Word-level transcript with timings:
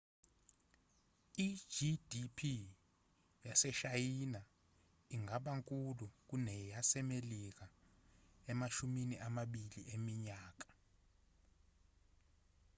i-gdp 1.47 2.39
yaseshayina 3.45 4.41
ingaba 5.15 5.51
nkulu 5.59 6.05
kuneyasemelika 6.29 7.65
emashumini 8.51 9.15
amabili 9.27 9.79
eminyaka 9.95 10.69